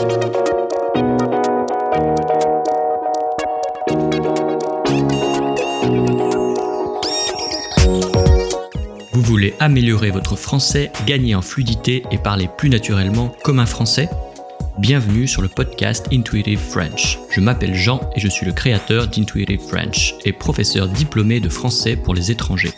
Vous 0.00 0.06
voulez 9.22 9.52
améliorer 9.60 10.10
votre 10.10 10.36
français, 10.36 10.90
gagner 11.06 11.34
en 11.34 11.42
fluidité 11.42 12.04
et 12.10 12.16
parler 12.16 12.48
plus 12.56 12.70
naturellement 12.70 13.34
comme 13.44 13.58
un 13.58 13.66
français? 13.66 14.08
Bienvenue 14.78 15.28
sur 15.28 15.42
le 15.42 15.48
podcast 15.48 16.06
Intuitive 16.10 16.58
French. 16.58 17.18
Je 17.30 17.40
m'appelle 17.40 17.74
Jean 17.74 18.00
et 18.16 18.20
je 18.20 18.28
suis 18.28 18.46
le 18.46 18.52
créateur 18.52 19.06
d'Intuitive 19.06 19.60
French 19.60 20.14
et 20.24 20.32
professeur 20.32 20.88
diplômé 20.88 21.40
de 21.40 21.50
français 21.50 21.96
pour 21.96 22.14
les 22.14 22.30
étrangers. 22.30 22.72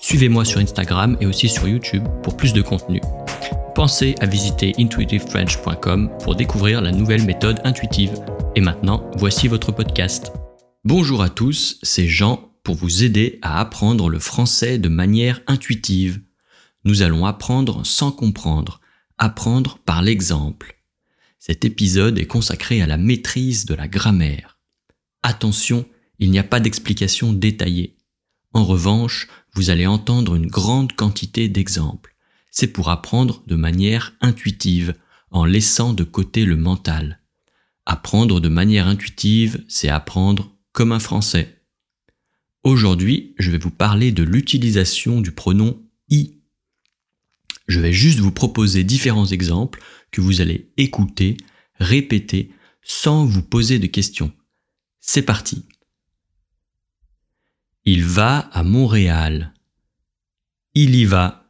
Suivez-moi 0.00 0.46
sur 0.46 0.58
Instagram 0.58 1.18
et 1.20 1.26
aussi 1.26 1.50
sur 1.50 1.68
YouTube 1.68 2.08
pour 2.22 2.34
plus 2.34 2.54
de 2.54 2.62
contenu. 2.62 3.02
Pensez 3.74 4.14
à 4.20 4.26
visiter 4.26 4.74
intuitivefrench.com 4.78 6.10
pour 6.22 6.36
découvrir 6.36 6.82
la 6.82 6.92
nouvelle 6.92 7.24
méthode 7.24 7.58
intuitive. 7.64 8.22
Et 8.54 8.60
maintenant, 8.60 9.10
voici 9.16 9.48
votre 9.48 9.72
podcast. 9.72 10.30
Bonjour 10.84 11.22
à 11.22 11.30
tous, 11.30 11.78
c'est 11.82 12.06
Jean 12.06 12.52
pour 12.64 12.74
vous 12.74 13.02
aider 13.02 13.38
à 13.40 13.60
apprendre 13.60 14.10
le 14.10 14.18
français 14.18 14.76
de 14.76 14.90
manière 14.90 15.40
intuitive. 15.46 16.20
Nous 16.84 17.00
allons 17.00 17.24
apprendre 17.24 17.86
sans 17.86 18.12
comprendre, 18.12 18.82
apprendre 19.16 19.78
par 19.78 20.02
l'exemple. 20.02 20.78
Cet 21.38 21.64
épisode 21.64 22.18
est 22.18 22.26
consacré 22.26 22.82
à 22.82 22.86
la 22.86 22.98
maîtrise 22.98 23.64
de 23.64 23.74
la 23.74 23.88
grammaire. 23.88 24.58
Attention, 25.22 25.86
il 26.18 26.30
n'y 26.30 26.38
a 26.38 26.44
pas 26.44 26.60
d'explication 26.60 27.32
détaillée. 27.32 27.96
En 28.52 28.64
revanche, 28.64 29.28
vous 29.54 29.70
allez 29.70 29.86
entendre 29.86 30.34
une 30.34 30.46
grande 30.46 30.92
quantité 30.92 31.48
d'exemples. 31.48 32.11
C'est 32.52 32.68
pour 32.68 32.90
apprendre 32.90 33.42
de 33.46 33.56
manière 33.56 34.14
intuitive, 34.20 34.94
en 35.30 35.46
laissant 35.46 35.94
de 35.94 36.04
côté 36.04 36.44
le 36.44 36.56
mental. 36.56 37.18
Apprendre 37.86 38.40
de 38.40 38.48
manière 38.48 38.86
intuitive, 38.86 39.64
c'est 39.68 39.88
apprendre 39.88 40.54
comme 40.72 40.92
un 40.92 41.00
français. 41.00 41.62
Aujourd'hui, 42.62 43.34
je 43.38 43.50
vais 43.50 43.58
vous 43.58 43.70
parler 43.70 44.12
de 44.12 44.22
l'utilisation 44.22 45.22
du 45.22 45.32
pronom 45.32 45.82
i. 46.10 46.42
Je 47.68 47.80
vais 47.80 47.92
juste 47.92 48.20
vous 48.20 48.30
proposer 48.30 48.84
différents 48.84 49.26
exemples 49.26 49.82
que 50.10 50.20
vous 50.20 50.42
allez 50.42 50.70
écouter, 50.76 51.38
répéter, 51.76 52.52
sans 52.82 53.24
vous 53.24 53.42
poser 53.42 53.78
de 53.78 53.86
questions. 53.86 54.30
C'est 55.00 55.22
parti. 55.22 55.64
Il 57.86 58.04
va 58.04 58.38
à 58.38 58.62
Montréal. 58.62 59.54
Il 60.74 60.94
y 60.94 61.06
va. 61.06 61.41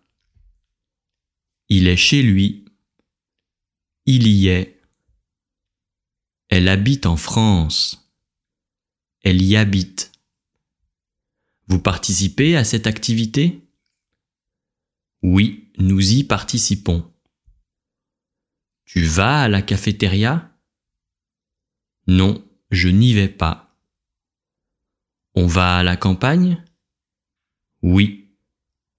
Il 1.74 1.88
est 1.88 1.96
chez 1.96 2.22
lui. 2.22 2.66
Il 4.04 4.26
y 4.26 4.48
est. 4.48 4.78
Elle 6.50 6.68
habite 6.68 7.06
en 7.06 7.16
France. 7.16 8.12
Elle 9.22 9.40
y 9.40 9.56
habite. 9.56 10.12
Vous 11.68 11.80
participez 11.80 12.58
à 12.58 12.64
cette 12.64 12.86
activité? 12.86 13.66
Oui, 15.22 15.72
nous 15.78 16.12
y 16.12 16.24
participons. 16.24 17.10
Tu 18.84 19.04
vas 19.04 19.44
à 19.44 19.48
la 19.48 19.62
cafétéria? 19.62 20.54
Non, 22.06 22.46
je 22.70 22.90
n'y 22.90 23.14
vais 23.14 23.30
pas. 23.30 23.78
On 25.34 25.46
va 25.46 25.78
à 25.78 25.82
la 25.82 25.96
campagne? 25.96 26.62
Oui, 27.80 28.36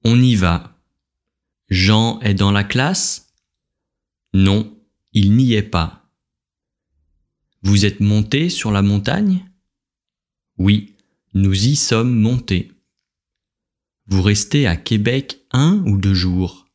on 0.04 0.20
y 0.20 0.34
va. 0.34 0.73
Jean 1.74 2.20
est 2.20 2.36
dans 2.36 2.52
la 2.52 2.64
classe? 2.64 3.34
Non, 4.36 4.80
il 5.12 5.36
n'y 5.36 5.54
est 5.54 5.64
pas. 5.64 6.08
Vous 7.64 7.84
êtes 7.86 8.00
monté 8.00 8.52
sur 8.52 8.72
la 8.72 8.84
montagne? 8.84 9.50
Oui, 10.60 10.96
nous 11.34 11.66
y 11.66 11.76
sommes 11.76 12.16
montés. 12.16 12.72
Vous 14.06 14.22
restez 14.22 14.68
à 14.68 14.76
Québec 14.76 15.48
un 15.50 15.84
ou 15.88 15.98
deux 15.98 16.14
jours? 16.14 16.68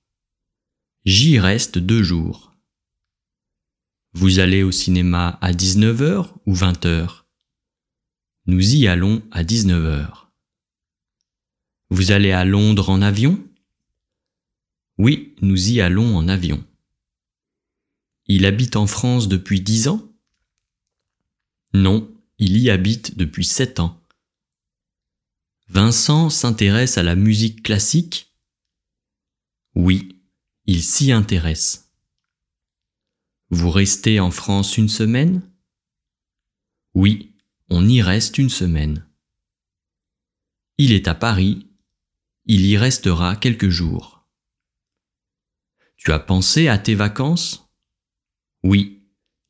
J'y 1.05 1.39
reste 1.39 1.79
deux 1.79 2.03
jours. 2.03 2.57
Vous 4.15 4.41
allez 4.41 4.65
au 4.65 4.73
cinéma 4.73 5.39
à 5.41 5.53
19h 5.53 6.29
ou 6.45 6.55
20h 6.57 7.23
Nous 8.47 8.75
y 8.75 8.89
allons 8.89 9.23
à 9.31 9.45
19h. 9.45 10.27
Vous 11.89 12.11
allez 12.11 12.33
à 12.33 12.45
Londres 12.45 12.91
en 12.91 13.01
avion? 13.01 13.48
Oui, 14.99 15.37
nous 15.41 15.71
y 15.71 15.81
allons 15.81 16.17
en 16.17 16.27
avion. 16.27 16.65
Il 18.27 18.45
habite 18.45 18.77
en 18.77 18.87
France 18.87 19.29
depuis 19.29 19.61
dix 19.61 19.89
ans? 19.89 20.13
Non, 21.73 22.13
il 22.39 22.59
y 22.59 22.69
habite 22.69 23.17
depuis 23.17 23.45
sept 23.45 23.79
ans. 23.79 24.05
Vincent 25.69 26.31
s'intéresse 26.31 26.99
à 26.99 27.03
la 27.03 27.15
musique 27.15 27.63
classique? 27.63 28.35
Oui, 29.75 30.21
il 30.67 30.83
s'y 30.83 31.13
intéresse. 31.13 31.93
Vous 33.51 33.71
restez 33.71 34.19
en 34.19 34.31
France 34.31 34.77
une 34.79 34.89
semaine? 34.89 35.43
Oui, 36.95 37.37
on 37.71 37.89
y 37.89 38.03
reste 38.03 38.39
une 38.39 38.51
semaine. 38.51 39.07
Il 40.77 40.93
est 40.93 41.07
à 41.07 41.15
Paris, 41.15 41.69
il 42.47 42.67
y 42.67 42.77
restera 42.77 43.37
quelques 43.37 43.69
jours. 43.69 44.18
Tu 45.99 46.11
as 46.13 46.19
pensé 46.19 46.69
à 46.69 46.79
tes 46.79 46.95
vacances? 46.95 47.69
Oui, 48.65 49.03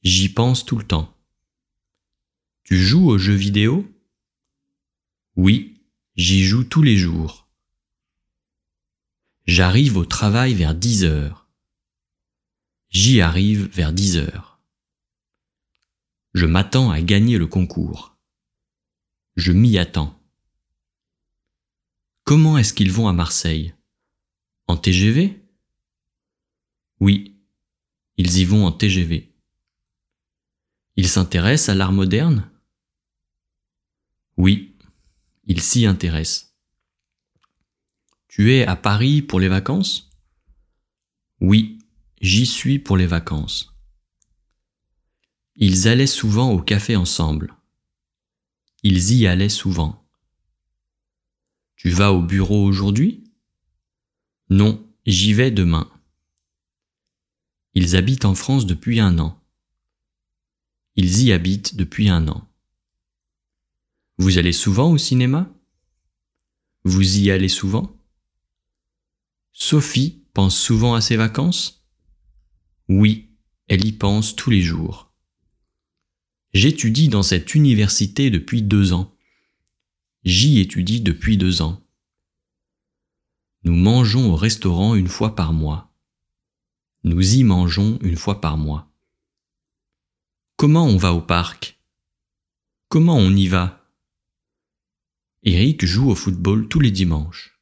j'y 0.03 0.28
pense 0.28 0.64
tout 0.66 0.76
le 0.76 0.86
temps. 0.86 1.16
Tu 2.64 2.76
joues 2.76 3.09
aux 3.09 3.19
jeux 3.19 3.34
vidéo? 3.34 3.86
Oui, 5.37 5.78
J'y 6.19 6.42
joue 6.42 6.64
tous 6.64 6.82
les 6.82 6.97
jours. 6.97 7.48
J'arrive 9.47 9.97
au 9.97 10.04
travail 10.04 10.53
vers 10.53 10.75
10 10.75 11.04
heures. 11.04 11.47
J'y 12.88 13.20
arrive 13.20 13.69
vers 13.69 13.92
10 13.92 14.16
heures. 14.16 14.60
Je 16.34 16.44
m'attends 16.44 16.91
à 16.91 17.00
gagner 17.03 17.38
le 17.38 17.47
concours. 17.47 18.16
Je 19.37 19.53
m'y 19.53 19.78
attends. 19.78 20.20
Comment 22.25 22.58
est-ce 22.58 22.75
qu'ils 22.75 22.91
vont 22.91 23.06
à 23.06 23.12
Marseille? 23.12 23.75
En 24.66 24.76
TGV 24.76 25.41
Oui, 27.00 27.36
ils 28.16 28.38
y 28.38 28.44
vont 28.44 28.66
en 28.66 28.72
TGV. 28.72 29.32
Ils 30.97 31.09
s'intéressent 31.09 31.69
à 31.69 31.75
l'art 31.75 31.92
moderne? 31.92 32.50
Oui, 34.36 34.76
il 35.44 35.60
s'y 35.60 35.87
intéresse. 35.87 36.56
Tu 38.26 38.53
es 38.54 38.66
à 38.66 38.76
Paris 38.76 39.22
pour 39.22 39.41
les 39.41 39.48
vacances? 39.48 40.10
Oui, 41.41 41.78
j'y 42.20 42.47
suis 42.47 42.78
pour 42.78 42.97
les 42.97 43.06
vacances. 43.06 43.72
Ils 45.54 45.88
allaient 45.88 46.06
souvent 46.06 46.50
au 46.50 46.60
café 46.60 46.97
ensemble. 46.97 47.54
Ils 48.82 49.12
y 49.14 49.26
allaient 49.26 49.48
souvent. 49.48 50.08
Tu 51.76 51.91
vas 51.91 52.12
au 52.12 52.22
bureau 52.22 52.64
aujourd'hui? 52.64 53.25
Non, 54.50 54.84
j'y 55.06 55.32
vais 55.32 55.50
demain. 55.50 55.91
Ils 57.81 57.94
habitent 57.94 58.25
en 58.25 58.34
France 58.34 58.66
depuis 58.66 58.99
un 58.99 59.21
an. 59.21 59.41
Ils 60.97 61.22
y 61.22 61.31
habitent 61.31 61.77
depuis 61.77 62.09
un 62.09 62.27
an. 62.27 62.44
Vous 64.16 64.37
allez 64.37 64.53
souvent 64.53 64.91
au 64.91 64.99
cinéma? 64.99 65.49
Vous 66.83 67.19
y 67.19 67.31
allez 67.31 67.47
souvent? 67.47 67.97
Sophie 69.53 70.25
pense 70.34 70.59
souvent 70.59 70.94
à 70.94 71.00
ses 71.00 71.15
vacances? 71.15 71.87
Oui, 72.88 73.31
elle 73.69 73.87
y 73.87 73.93
pense 73.93 74.34
tous 74.34 74.50
les 74.50 74.61
jours. 74.61 75.12
J'étudie 76.55 77.08
dans 77.08 77.23
cette 77.23 77.55
université 77.55 78.29
depuis 78.29 78.62
deux 78.62 78.93
ans. 78.93 79.17
J'y 80.25 80.58
étudie 80.58 81.00
depuis 81.00 81.37
deux 81.37 81.62
ans. 81.62 81.81
Nous 83.62 83.76
mangeons 83.76 84.32
au 84.32 84.35
restaurant 84.35 84.97
une 84.97 85.06
fois 85.06 85.37
par 85.37 85.52
mois. 85.52 85.88
Nous 87.05 87.37
y 87.37 87.45
mangeons 87.45 87.99
une 88.03 88.17
fois 88.17 88.41
par 88.41 88.56
mois. 88.56 88.91
Comment 90.56 90.87
on 90.87 90.97
va 90.97 91.12
au 91.12 91.21
parc? 91.21 91.81
Comment 92.89 93.17
on 93.17 93.31
y 93.31 93.47
va? 93.47 93.89
Eric 95.45 95.85
joue 95.85 96.11
au 96.11 96.15
football 96.17 96.69
tous 96.69 96.81
les 96.81 96.91
dimanches. 96.91 97.61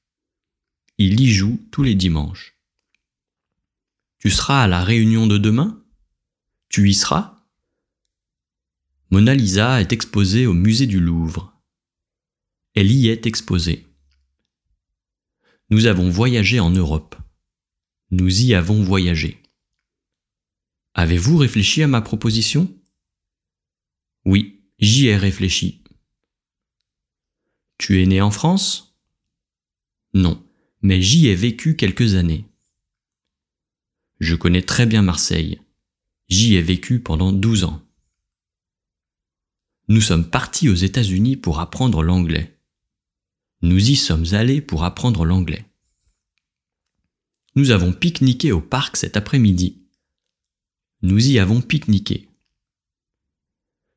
Il 0.97 1.21
y 1.21 1.31
joue 1.31 1.61
tous 1.71 1.83
les 1.83 1.95
dimanches. 1.95 2.59
Tu 4.19 4.31
seras 4.31 4.63
à 4.63 4.69
la 4.69 4.83
réunion 4.83 5.27
de 5.27 5.37
demain? 5.37 5.85
Tu 6.71 6.89
y 6.89 6.95
seras? 6.95 7.45
Mona 9.11 9.35
Lisa 9.35 9.81
est 9.83 9.93
exposée 9.93 10.47
au 10.47 10.55
musée 10.55 10.87
du 10.87 10.99
Louvre. 10.99 11.53
Elle 12.75 12.91
y 12.91 13.09
est 13.09 13.27
exposée. 13.27 13.87
Nous 15.69 15.87
avons 15.87 16.09
voyagé 16.09 16.61
en 16.61 16.71
Europe. 16.71 17.17
Nous 18.11 18.43
y 18.45 18.55
avons 18.55 18.83
voyagé. 18.83 19.43
Avez-vous 20.95 21.37
réfléchi 21.37 21.83
à 21.83 21.89
ma 21.89 22.01
proposition? 22.01 22.73
Oui, 24.25 24.63
j'y 24.79 25.09
ai 25.09 25.17
réfléchi. 25.17 25.83
Tu 27.79 28.03
es 28.03 28.07
né 28.07 28.21
en 28.21 28.31
France? 28.31 28.97
Non, 30.15 30.43
mais 30.83 31.03
j'y 31.03 31.27
ai 31.27 31.35
vécu 31.35 31.77
quelques 31.77 32.15
années. 32.15 32.47
Je 34.21 34.35
connais 34.35 34.63
très 34.63 34.87
bien 34.87 35.03
Marseille. 35.03 35.61
J'y 36.29 36.55
ai 36.55 36.63
vécu 36.63 37.01
pendant 37.01 37.33
12 37.33 37.65
ans. 37.65 37.83
Nous 39.89 40.01
sommes 40.01 40.29
partis 40.29 40.69
aux 40.69 40.75
États-Unis 40.75 41.37
pour 41.37 41.61
apprendre 41.61 42.03
l'anglais. 42.03 42.59
Nous 43.63 43.91
y 43.91 43.97
sommes 43.97 44.27
allés 44.33 44.61
pour 44.61 44.85
apprendre 44.85 45.25
l'anglais. 45.25 45.65
Nous 47.57 47.71
avons 47.71 47.95
pique-niqué 47.95 48.53
au 48.53 48.61
parc 48.61 48.99
cet 48.99 49.17
après-midi. 49.17 49.83
Nous 51.01 51.31
y 51.31 51.39
avons 51.39 51.63
pique-niqué. 51.63 52.29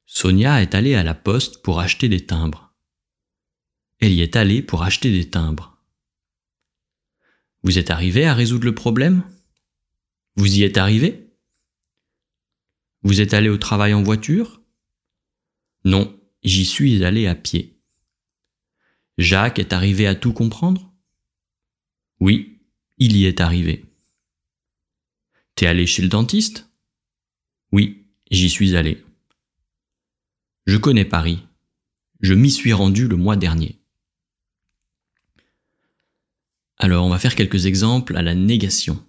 Sonia 0.06 0.62
est 0.62 0.76
allée 0.76 0.96
à 0.96 1.04
la 1.04 1.14
poste 1.14 1.62
pour 1.62 1.82
acheter 1.82 2.08
des 2.08 2.26
timbres. 2.26 2.74
Elle 4.00 4.14
y 4.14 4.22
est 4.22 4.38
allée 4.38 4.62
pour 4.62 4.84
acheter 4.84 5.12
des 5.12 5.30
timbres. 5.30 5.78
Vous 7.64 7.78
êtes 7.78 7.92
arrivé 7.92 8.26
à 8.26 8.34
résoudre 8.34 8.64
le 8.64 8.74
problème? 8.74 9.24
Vous 10.38 10.58
y 10.58 10.64
êtes 10.64 10.78
arrivé? 10.78 11.36
Vous 13.04 13.20
êtes 13.20 13.34
allé 13.34 13.50
au 13.50 13.58
travail 13.58 13.94
en 13.94 14.04
voiture? 14.04 14.62
Non, 15.84 16.18
j'y 16.44 16.64
suis 16.64 17.04
allé 17.04 17.28
à 17.28 17.36
pied. 17.36 17.78
Jacques 19.18 19.60
est 19.60 19.74
arrivé 19.74 20.08
à 20.08 20.16
tout 20.16 20.32
comprendre? 20.32 20.94
Oui, 22.22 22.59
il 23.00 23.18
y 23.18 23.26
est 23.26 23.42
arrivé. 23.42 23.86
T'es 25.56 25.66
allé 25.66 25.88
chez 25.88 26.02
le 26.02 26.10
dentiste? 26.10 26.70
Oui, 27.72 28.06
j'y 28.30 28.50
suis 28.50 28.76
allé. 28.76 29.04
Je 30.66 30.78
connais 30.78 31.06
Paris. 31.06 31.46
Je 32.20 32.34
m'y 32.34 32.52
suis 32.52 32.74
rendu 32.74 33.08
le 33.08 33.16
mois 33.16 33.36
dernier. 33.36 33.80
Alors 36.78 37.06
on 37.06 37.10
va 37.10 37.20
faire 37.20 37.36
quelques 37.36 37.66
exemples 37.66 38.16
à 38.16 38.22
la 38.22 38.36
négation. 38.36 39.06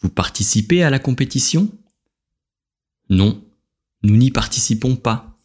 Vous 0.00 0.10
participez 0.10 0.82
à 0.82 0.90
la 0.90 0.98
compétition? 0.98 1.70
Non, 3.10 3.44
nous 4.02 4.16
n'y 4.16 4.30
participons 4.30 4.96
pas. 4.96 5.38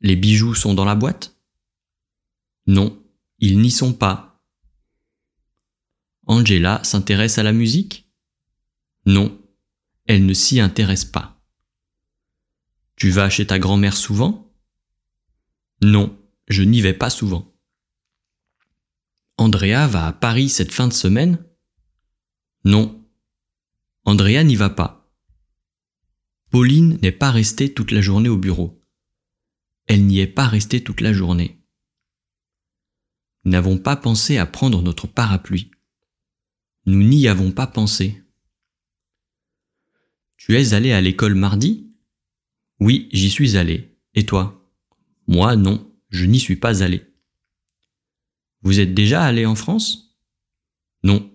Les 0.00 0.16
bijoux 0.16 0.54
sont 0.54 0.74
dans 0.74 0.84
la 0.84 0.94
boîte? 0.94 1.36
Non, 2.66 3.02
ils 3.38 3.58
n'y 3.58 3.70
sont 3.70 3.92
pas. 3.92 4.31
Angela 6.26 6.82
s'intéresse 6.84 7.38
à 7.38 7.42
la 7.42 7.52
musique? 7.52 8.10
Non, 9.06 9.40
elle 10.06 10.26
ne 10.26 10.34
s'y 10.34 10.60
intéresse 10.60 11.04
pas. 11.04 11.42
Tu 12.96 13.10
vas 13.10 13.30
chez 13.30 13.46
ta 13.46 13.58
grand-mère 13.58 13.96
souvent? 13.96 14.54
Non, 15.80 16.16
je 16.48 16.62
n'y 16.62 16.80
vais 16.80 16.94
pas 16.94 17.10
souvent. 17.10 17.52
Andrea 19.36 19.88
va 19.88 20.06
à 20.06 20.12
Paris 20.12 20.48
cette 20.48 20.72
fin 20.72 20.86
de 20.86 20.92
semaine? 20.92 21.44
Non. 22.64 23.04
Andrea 24.04 24.44
n'y 24.44 24.54
va 24.54 24.70
pas. 24.70 25.12
Pauline 26.50 26.98
n'est 27.02 27.12
pas 27.12 27.30
restée 27.30 27.72
toute 27.72 27.90
la 27.90 28.00
journée 28.00 28.28
au 28.28 28.36
bureau. 28.36 28.80
Elle 29.86 30.06
n'y 30.06 30.20
est 30.20 30.26
pas 30.28 30.46
restée 30.46 30.84
toute 30.84 31.00
la 31.00 31.12
journée. 31.12 31.64
Nous 33.44 33.52
n'avons 33.52 33.78
pas 33.78 33.96
pensé 33.96 34.38
à 34.38 34.46
prendre 34.46 34.82
notre 34.82 35.08
parapluie. 35.08 35.72
Nous 36.84 37.02
n'y 37.02 37.28
avons 37.28 37.52
pas 37.52 37.66
pensé. 37.66 38.22
Tu 40.36 40.56
es 40.56 40.74
allé 40.74 40.92
à 40.92 41.00
l'école 41.00 41.34
mardi? 41.34 41.90
Oui, 42.80 43.08
j'y 43.12 43.30
suis 43.30 43.56
allé. 43.56 43.96
Et 44.14 44.26
toi? 44.26 44.68
Moi, 45.28 45.54
non, 45.54 45.94
je 46.10 46.24
n'y 46.24 46.40
suis 46.40 46.56
pas 46.56 46.82
allé. 46.82 47.06
Vous 48.62 48.80
êtes 48.80 48.94
déjà 48.94 49.22
allé 49.22 49.46
en 49.46 49.54
France? 49.54 50.18
Non, 51.04 51.32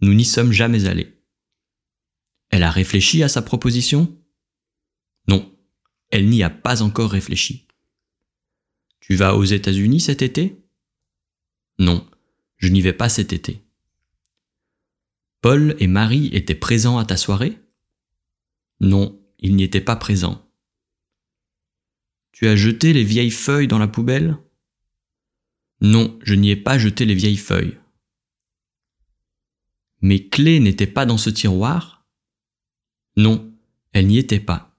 nous 0.00 0.14
n'y 0.14 0.24
sommes 0.24 0.52
jamais 0.52 0.86
allés. 0.86 1.20
Elle 2.50 2.62
a 2.62 2.70
réfléchi 2.70 3.22
à 3.22 3.28
sa 3.28 3.42
proposition? 3.42 4.20
Non, 5.28 5.56
elle 6.10 6.28
n'y 6.28 6.42
a 6.42 6.50
pas 6.50 6.82
encore 6.82 7.10
réfléchi. 7.10 7.68
Tu 9.00 9.14
vas 9.14 9.36
aux 9.36 9.44
États-Unis 9.44 10.00
cet 10.00 10.22
été? 10.22 10.64
Non, 11.78 12.08
je 12.56 12.68
n'y 12.68 12.80
vais 12.80 12.92
pas 12.92 13.08
cet 13.08 13.32
été. 13.32 13.63
Paul 15.44 15.76
et 15.78 15.88
Marie 15.88 16.28
étaient 16.32 16.54
présents 16.54 16.96
à 16.96 17.04
ta 17.04 17.18
soirée? 17.18 17.60
Non, 18.80 19.22
ils 19.40 19.54
n'y 19.54 19.62
étaient 19.62 19.82
pas 19.82 19.94
présents. 19.94 20.50
Tu 22.32 22.48
as 22.48 22.56
jeté 22.56 22.94
les 22.94 23.04
vieilles 23.04 23.30
feuilles 23.30 23.68
dans 23.68 23.78
la 23.78 23.86
poubelle? 23.86 24.38
Non, 25.82 26.18
je 26.22 26.32
n'y 26.32 26.48
ai 26.48 26.56
pas 26.56 26.78
jeté 26.78 27.04
les 27.04 27.14
vieilles 27.14 27.36
feuilles. 27.36 27.78
Mes 30.00 30.30
clés 30.30 30.60
n'étaient 30.60 30.86
pas 30.86 31.04
dans 31.04 31.18
ce 31.18 31.28
tiroir? 31.28 32.08
Non, 33.18 33.54
elles 33.92 34.06
n'y 34.06 34.16
étaient 34.16 34.40
pas. 34.40 34.74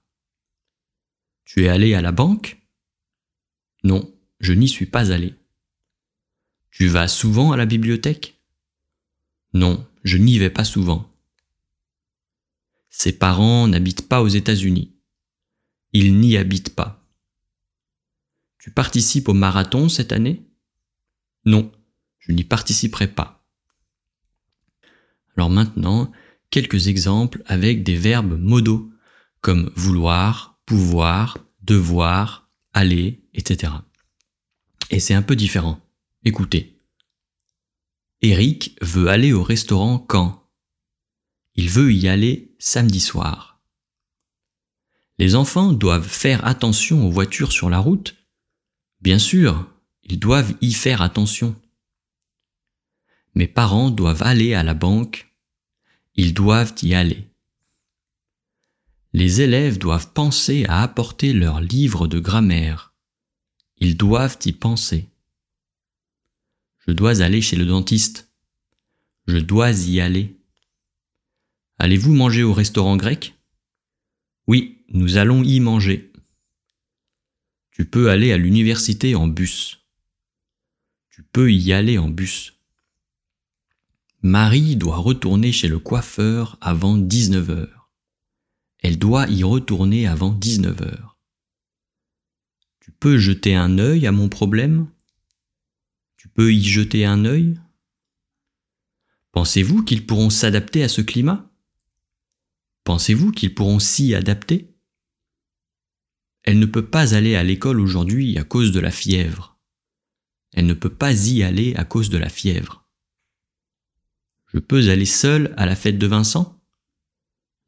Tu 1.44 1.66
es 1.66 1.68
allé 1.68 1.94
à 1.94 2.02
la 2.02 2.10
banque? 2.10 2.60
Non, 3.84 4.12
je 4.40 4.52
n'y 4.52 4.66
suis 4.66 4.86
pas 4.86 5.12
allé. 5.12 5.36
Tu 6.72 6.88
vas 6.88 7.06
souvent 7.06 7.52
à 7.52 7.56
la 7.56 7.66
bibliothèque? 7.66 8.35
Non, 9.56 9.88
je 10.04 10.18
n'y 10.18 10.38
vais 10.38 10.50
pas 10.50 10.64
souvent. 10.64 11.10
Ses 12.90 13.12
parents 13.12 13.66
n'habitent 13.66 14.06
pas 14.06 14.20
aux 14.20 14.28
États-Unis. 14.28 14.94
Ils 15.94 16.20
n'y 16.20 16.36
habitent 16.36 16.74
pas. 16.74 17.02
Tu 18.58 18.70
participes 18.70 19.30
au 19.30 19.32
marathon 19.32 19.88
cette 19.88 20.12
année? 20.12 20.46
Non, 21.46 21.72
je 22.18 22.32
n'y 22.32 22.44
participerai 22.44 23.06
pas. 23.06 23.46
Alors 25.38 25.48
maintenant, 25.48 26.12
quelques 26.50 26.88
exemples 26.88 27.42
avec 27.46 27.82
des 27.82 27.96
verbes 27.96 28.38
modaux, 28.38 28.92
comme 29.40 29.72
vouloir, 29.74 30.60
pouvoir, 30.66 31.38
devoir, 31.62 32.50
aller, 32.74 33.22
etc. 33.32 33.72
Et 34.90 35.00
c'est 35.00 35.14
un 35.14 35.22
peu 35.22 35.34
différent. 35.34 35.80
Écoutez. 36.26 36.75
Eric 38.22 38.76
veut 38.80 39.08
aller 39.08 39.32
au 39.32 39.42
restaurant 39.42 39.98
quand? 39.98 40.48
Il 41.54 41.68
veut 41.68 41.92
y 41.92 42.08
aller 42.08 42.54
samedi 42.58 43.00
soir. 43.00 43.60
Les 45.18 45.34
enfants 45.34 45.72
doivent 45.72 46.08
faire 46.08 46.44
attention 46.46 47.06
aux 47.06 47.10
voitures 47.10 47.52
sur 47.52 47.70
la 47.70 47.78
route 47.78 48.16
Bien 49.00 49.18
sûr, 49.18 49.70
ils 50.02 50.18
doivent 50.18 50.54
y 50.60 50.72
faire 50.72 51.02
attention. 51.02 51.54
Mes 53.34 53.46
parents 53.46 53.90
doivent 53.90 54.22
aller 54.22 54.54
à 54.54 54.62
la 54.62 54.74
banque. 54.74 55.32
Ils 56.14 56.34
doivent 56.34 56.74
y 56.82 56.94
aller. 56.94 57.28
Les 59.12 59.42
élèves 59.42 59.78
doivent 59.78 60.12
penser 60.12 60.64
à 60.68 60.82
apporter 60.82 61.32
leur 61.32 61.60
livre 61.60 62.06
de 62.08 62.18
grammaire. 62.18 62.94
Ils 63.78 63.96
doivent 63.96 64.38
y 64.44 64.52
penser. 64.52 65.08
Je 66.86 66.92
dois 66.92 67.22
aller 67.22 67.42
chez 67.42 67.56
le 67.56 67.66
dentiste. 67.66 68.30
Je 69.26 69.38
dois 69.38 69.72
y 69.72 70.00
aller. 70.00 70.36
Allez-vous 71.78 72.14
manger 72.14 72.42
au 72.42 72.52
restaurant 72.52 72.96
grec? 72.96 73.34
Oui, 74.46 74.84
nous 74.88 75.16
allons 75.16 75.42
y 75.42 75.60
manger. 75.60 76.12
Tu 77.72 77.84
peux 77.84 78.08
aller 78.10 78.32
à 78.32 78.38
l'université 78.38 79.14
en 79.14 79.26
bus. 79.26 79.84
Tu 81.10 81.22
peux 81.22 81.52
y 81.52 81.72
aller 81.72 81.98
en 81.98 82.08
bus. 82.08 82.54
Marie 84.22 84.76
doit 84.76 84.96
retourner 84.96 85.52
chez 85.52 85.68
le 85.68 85.78
coiffeur 85.78 86.56
avant 86.60 86.96
19h. 86.96 87.68
Elle 88.78 88.98
doit 88.98 89.28
y 89.28 89.42
retourner 89.42 90.06
avant 90.06 90.32
19h. 90.32 91.16
Tu 92.80 92.92
peux 92.92 93.18
jeter 93.18 93.54
un 93.54 93.78
œil 93.78 94.06
à 94.06 94.12
mon 94.12 94.28
problème? 94.28 94.88
Tu 96.26 96.32
peux 96.32 96.52
y 96.52 96.64
jeter 96.64 97.04
un 97.04 97.24
œil? 97.24 97.60
Pensez-vous 99.30 99.84
qu'ils 99.84 100.06
pourront 100.06 100.28
s'adapter 100.28 100.82
à 100.82 100.88
ce 100.88 101.00
climat? 101.00 101.48
Pensez-vous 102.82 103.30
qu'ils 103.30 103.54
pourront 103.54 103.78
s'y 103.78 104.12
adapter? 104.12 104.74
Elle 106.42 106.58
ne 106.58 106.66
peut 106.66 106.84
pas 106.84 107.14
aller 107.14 107.36
à 107.36 107.44
l'école 107.44 107.78
aujourd'hui 107.78 108.36
à 108.38 108.42
cause 108.42 108.72
de 108.72 108.80
la 108.80 108.90
fièvre. 108.90 109.56
Elle 110.52 110.66
ne 110.66 110.74
peut 110.74 110.92
pas 110.92 111.12
y 111.12 111.44
aller 111.44 111.76
à 111.76 111.84
cause 111.84 112.10
de 112.10 112.18
la 112.18 112.28
fièvre. 112.28 112.88
Je 114.52 114.58
peux 114.58 114.90
aller 114.90 115.06
seul 115.06 115.54
à 115.56 115.64
la 115.64 115.76
fête 115.76 115.98
de 115.98 116.08
Vincent? 116.08 116.60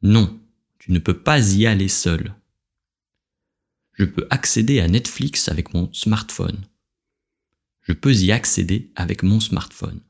Non, 0.02 0.42
tu 0.80 0.90
ne 0.90 0.98
peux 0.98 1.22
pas 1.22 1.54
y 1.54 1.64
aller 1.64 1.88
seul. 1.88 2.34
Je 3.92 4.04
peux 4.04 4.26
accéder 4.30 4.80
à 4.80 4.88
Netflix 4.88 5.48
avec 5.48 5.74
mon 5.74 5.92
smartphone. 5.92 6.66
Je 7.88 7.94
peux 7.94 8.14
y 8.14 8.32
accéder 8.32 8.92
avec 8.96 9.22
mon 9.22 9.40
smartphone. 9.40 10.02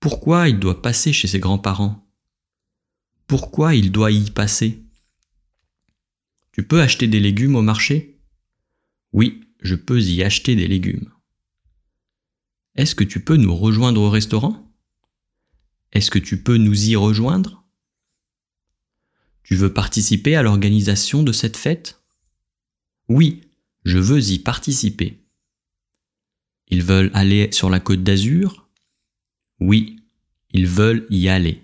Pourquoi 0.00 0.48
il 0.48 0.58
doit 0.58 0.82
passer 0.82 1.12
chez 1.12 1.28
ses 1.28 1.38
grands-parents? 1.38 2.12
Pourquoi 3.28 3.76
il 3.76 3.92
doit 3.92 4.10
y 4.10 4.32
passer? 4.32 4.82
Tu 6.50 6.66
peux 6.66 6.82
acheter 6.82 7.06
des 7.06 7.20
légumes 7.20 7.54
au 7.54 7.62
marché? 7.62 8.20
Oui, 9.12 9.44
je 9.60 9.76
peux 9.76 10.00
y 10.02 10.24
acheter 10.24 10.56
des 10.56 10.66
légumes. 10.66 11.08
Est-ce 12.74 12.96
que 12.96 13.04
tu 13.04 13.22
peux 13.22 13.36
nous 13.36 13.54
rejoindre 13.54 14.00
au 14.00 14.10
restaurant? 14.10 14.74
Est-ce 15.92 16.10
que 16.10 16.18
tu 16.18 16.42
peux 16.42 16.56
nous 16.56 16.88
y 16.88 16.96
rejoindre? 16.96 17.64
Tu 19.44 19.54
veux 19.54 19.72
participer 19.72 20.34
à 20.34 20.42
l'organisation 20.42 21.22
de 21.22 21.30
cette 21.30 21.56
fête? 21.56 22.02
Oui, 23.08 23.42
je 23.84 23.98
veux 23.98 24.30
y 24.30 24.40
participer. 24.40 25.21
Ils 26.72 26.82
veulent 26.82 27.10
aller 27.12 27.52
sur 27.52 27.68
la 27.68 27.80
côte 27.80 28.02
d'Azur? 28.02 28.66
Oui, 29.60 30.00
ils 30.52 30.66
veulent 30.66 31.06
y 31.10 31.28
aller. 31.28 31.62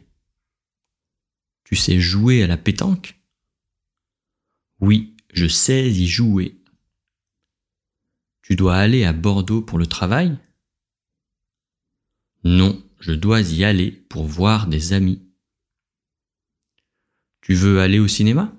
Tu 1.64 1.76
sais 1.76 1.98
jouer 1.98 2.42
à 2.42 2.46
la 2.46 2.58
pétanque? 2.58 3.18
Oui, 4.80 5.16
je 5.32 5.46
sais 5.46 5.90
y 5.90 6.06
jouer. 6.06 6.60
Tu 8.42 8.54
dois 8.54 8.76
aller 8.76 9.04
à 9.04 9.14
Bordeaux 9.14 9.62
pour 9.62 9.78
le 9.78 9.86
travail? 9.86 10.36
Non, 12.44 12.78
je 13.00 13.12
dois 13.12 13.40
y 13.40 13.64
aller 13.64 13.90
pour 13.90 14.26
voir 14.26 14.66
des 14.66 14.92
amis. 14.92 15.26
Tu 17.40 17.54
veux 17.54 17.80
aller 17.80 17.98
au 17.98 18.08
cinéma? 18.08 18.54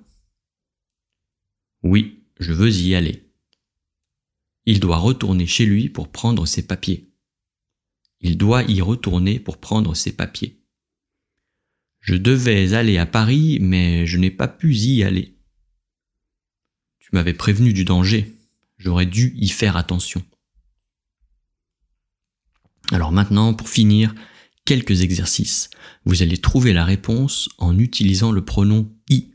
Oui, 1.84 2.24
je 2.40 2.52
veux 2.52 2.72
y 2.72 2.96
aller. 2.96 3.29
Il 4.70 4.78
doit 4.78 4.98
retourner 4.98 5.48
chez 5.48 5.66
lui 5.66 5.88
pour 5.88 6.12
prendre 6.12 6.46
ses 6.46 6.64
papiers. 6.64 7.12
Il 8.20 8.38
doit 8.38 8.62
y 8.62 8.80
retourner 8.80 9.40
pour 9.40 9.58
prendre 9.58 9.96
ses 9.96 10.12
papiers. 10.12 10.62
Je 11.98 12.14
devais 12.14 12.72
aller 12.74 12.96
à 12.96 13.04
Paris, 13.04 13.58
mais 13.60 14.06
je 14.06 14.16
n'ai 14.16 14.30
pas 14.30 14.46
pu 14.46 14.72
y 14.76 15.02
aller. 15.02 15.36
Tu 17.00 17.08
m'avais 17.10 17.34
prévenu 17.34 17.72
du 17.72 17.84
danger. 17.84 18.32
J'aurais 18.78 19.06
dû 19.06 19.34
y 19.34 19.48
faire 19.48 19.76
attention. 19.76 20.22
Alors 22.92 23.10
maintenant, 23.10 23.54
pour 23.54 23.68
finir, 23.68 24.14
quelques 24.64 25.00
exercices. 25.00 25.68
Vous 26.04 26.22
allez 26.22 26.38
trouver 26.38 26.72
la 26.72 26.84
réponse 26.84 27.48
en 27.58 27.76
utilisant 27.76 28.30
le 28.30 28.44
pronom 28.44 28.88
i. 29.08 29.34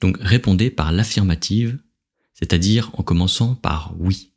Donc 0.00 0.16
répondez 0.18 0.72
par 0.72 0.90
l'affirmative, 0.90 1.78
c'est-à-dire 2.34 2.90
en 2.94 3.04
commençant 3.04 3.54
par 3.54 3.94
oui. 4.00 4.31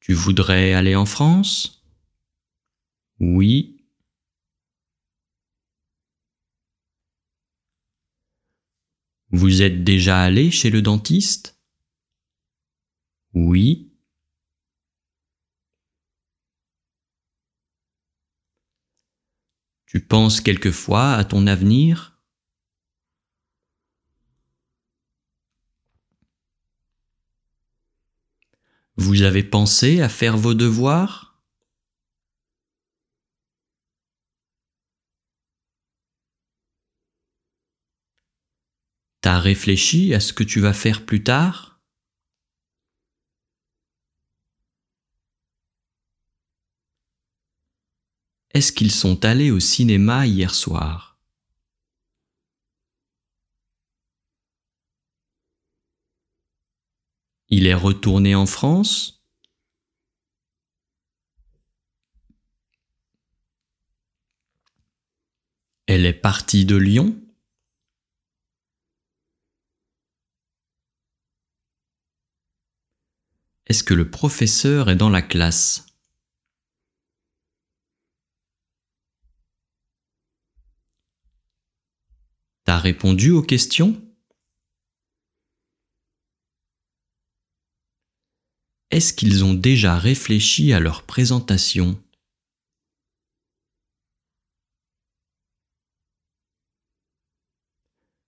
Tu 0.00 0.14
voudrais 0.14 0.72
aller 0.72 0.96
en 0.96 1.06
France? 1.06 1.84
Oui. 3.20 3.76
Vous 9.30 9.62
êtes 9.62 9.84
déjà 9.84 10.22
allé 10.22 10.50
chez 10.50 10.70
le 10.70 10.82
dentiste? 10.82 11.60
Oui. 13.34 13.92
Tu 19.86 20.00
penses 20.00 20.40
quelquefois 20.40 21.12
à 21.14 21.24
ton 21.24 21.46
avenir? 21.46 22.09
Vous 29.02 29.22
avez 29.22 29.42
pensé 29.42 30.02
à 30.02 30.10
faire 30.10 30.36
vos 30.36 30.52
devoirs? 30.52 31.40
T'as 39.22 39.38
réfléchi 39.38 40.12
à 40.12 40.20
ce 40.20 40.34
que 40.34 40.44
tu 40.44 40.60
vas 40.60 40.74
faire 40.74 41.06
plus 41.06 41.24
tard? 41.24 41.80
Est-ce 48.52 48.70
qu'ils 48.70 48.92
sont 48.92 49.24
allés 49.24 49.50
au 49.50 49.60
cinéma 49.60 50.26
hier 50.26 50.54
soir? 50.54 51.09
Il 57.52 57.66
est 57.66 57.74
retourné 57.74 58.36
en 58.36 58.46
France. 58.46 59.24
Elle 65.86 66.06
est 66.06 66.12
partie 66.12 66.64
de 66.64 66.76
Lyon. 66.76 67.20
Est-ce 73.66 73.82
que 73.82 73.94
le 73.94 74.08
professeur 74.08 74.88
est 74.88 74.96
dans 74.96 75.10
la 75.10 75.22
classe? 75.22 75.86
T'as 82.64 82.78
répondu 82.78 83.32
aux 83.32 83.42
questions? 83.42 84.09
Est-ce 88.90 89.12
qu'ils 89.12 89.44
ont 89.44 89.54
déjà 89.54 89.96
réfléchi 89.96 90.72
à 90.72 90.80
leur 90.80 91.06
présentation? 91.06 92.02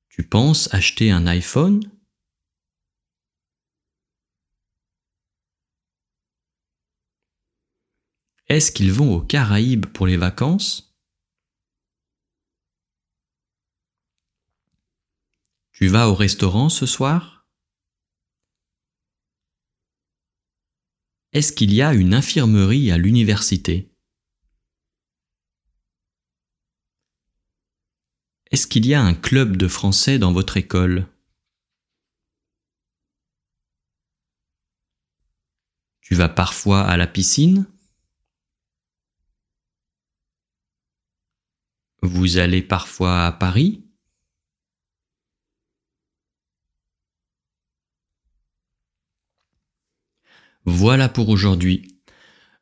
Tu 0.09 0.23
penses 0.23 0.73
acheter 0.73 1.11
un 1.11 1.27
iPhone? 1.27 1.81
Est-ce 8.47 8.71
qu'ils 8.71 8.93
vont 8.93 9.17
aux 9.17 9.23
Caraïbes 9.23 9.87
pour 9.87 10.07
les 10.07 10.17
vacances? 10.17 10.95
Tu 15.73 15.89
vas 15.89 16.09
au 16.09 16.15
restaurant 16.15 16.69
ce 16.69 16.87
soir? 16.87 17.42
Est-ce 21.33 21.55
qu'il 21.55 21.73
y 21.73 21.81
a 21.81 21.95
une 21.95 22.13
infirmerie 22.13 22.91
à 22.91 22.99
l'université? 22.99 23.91
Est-ce 28.51 28.67
qu'il 28.67 28.85
y 28.85 28.93
a 28.93 29.01
un 29.01 29.15
club 29.15 29.57
de 29.57 29.67
français 29.67 30.19
dans 30.19 30.35
votre 30.35 30.59
école? 30.59 31.09
Tu 36.03 36.15
vas 36.15 36.29
parfois 36.29 36.83
à 36.83 36.99
la 36.99 37.07
piscine? 37.07 37.67
Vous 42.03 42.37
allez 42.37 42.61
parfois 42.61 43.25
à 43.25 43.33
Paris? 43.33 43.82
Voilà 50.65 51.09
pour 51.09 51.29
aujourd'hui. 51.29 51.99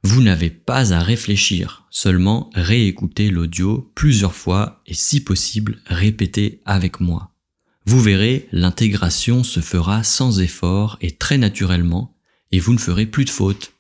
Vous 0.03 0.23
n'avez 0.23 0.49
pas 0.49 0.95
à 0.95 1.03
réfléchir, 1.03 1.87
seulement 1.91 2.51
réécouter 2.55 3.31
l'audio 3.31 3.93
plusieurs 3.95 4.35
fois 4.35 4.83
et 4.87 4.95
si 4.95 5.23
possible 5.23 5.83
répéter 5.85 6.63
avec 6.65 7.01
moi. 7.01 7.35
Vous 7.85 8.01
verrez, 8.01 8.49
l'intégration 8.53 9.45
se 9.45 9.61
fera 9.61 10.03
sans 10.03 10.41
effort 10.41 10.97
et 11.03 11.11
très 11.11 11.37
naturellement 11.37 12.17
et 12.53 12.59
vous 12.59 12.73
ne 12.73 12.79
ferez 12.79 13.05
plus 13.05 13.27
de 13.27 13.31
fautes. 13.31 13.73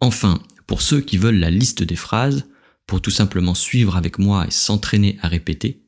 Enfin, 0.00 0.40
pour 0.66 0.82
ceux 0.82 1.00
qui 1.00 1.18
veulent 1.18 1.38
la 1.38 1.50
liste 1.50 1.82
des 1.82 1.96
phrases, 1.96 2.46
pour 2.86 3.00
tout 3.00 3.10
simplement 3.10 3.54
suivre 3.54 3.96
avec 3.96 4.18
moi 4.18 4.46
et 4.46 4.50
s'entraîner 4.50 5.18
à 5.22 5.28
répéter, 5.28 5.82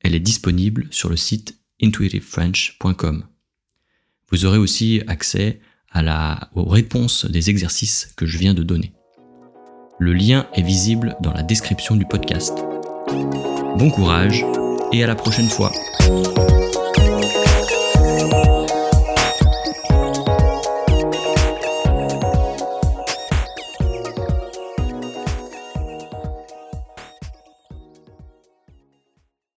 elle 0.00 0.14
est 0.14 0.20
disponible 0.20 0.88
sur 0.90 1.08
le 1.08 1.16
site 1.16 1.60
intuitivefrench.com. 1.82 3.24
Vous 4.30 4.44
aurez 4.44 4.58
aussi 4.58 5.02
accès 5.06 5.60
à 5.90 6.02
la, 6.02 6.48
aux 6.54 6.64
réponses 6.64 7.24
des 7.26 7.50
exercices 7.50 8.12
que 8.16 8.26
je 8.26 8.38
viens 8.38 8.54
de 8.54 8.62
donner. 8.62 8.92
Le 9.98 10.12
lien 10.12 10.46
est 10.54 10.62
visible 10.62 11.16
dans 11.20 11.32
la 11.32 11.42
description 11.42 11.96
du 11.96 12.04
podcast. 12.04 12.56
Bon 13.76 13.90
courage 13.90 14.44
et 14.92 15.02
à 15.02 15.06
la 15.06 15.14
prochaine 15.14 15.48
fois. 15.48 15.72